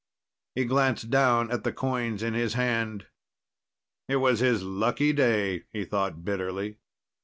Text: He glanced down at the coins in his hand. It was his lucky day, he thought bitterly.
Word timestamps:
He 0.55 0.65
glanced 0.65 1.11
down 1.11 1.51
at 1.51 1.63
the 1.63 1.71
coins 1.71 2.23
in 2.23 2.33
his 2.33 2.55
hand. 2.55 3.05
It 4.07 4.15
was 4.15 4.39
his 4.39 4.63
lucky 4.63 5.13
day, 5.13 5.65
he 5.71 5.85
thought 5.85 6.25
bitterly. 6.25 6.77